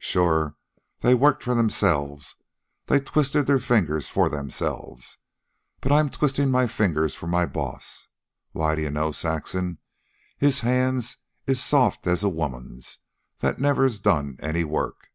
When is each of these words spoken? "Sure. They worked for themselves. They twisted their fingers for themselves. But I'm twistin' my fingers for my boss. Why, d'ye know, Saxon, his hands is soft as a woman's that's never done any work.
"Sure. 0.00 0.56
They 1.02 1.14
worked 1.14 1.44
for 1.44 1.54
themselves. 1.54 2.34
They 2.86 2.98
twisted 2.98 3.46
their 3.46 3.60
fingers 3.60 4.08
for 4.08 4.28
themselves. 4.28 5.18
But 5.80 5.92
I'm 5.92 6.10
twistin' 6.10 6.50
my 6.50 6.66
fingers 6.66 7.14
for 7.14 7.28
my 7.28 7.46
boss. 7.46 8.08
Why, 8.50 8.74
d'ye 8.74 8.88
know, 8.88 9.12
Saxon, 9.12 9.78
his 10.36 10.62
hands 10.62 11.18
is 11.46 11.62
soft 11.62 12.08
as 12.08 12.24
a 12.24 12.28
woman's 12.28 12.98
that's 13.38 13.60
never 13.60 13.88
done 13.88 14.36
any 14.42 14.64
work. 14.64 15.12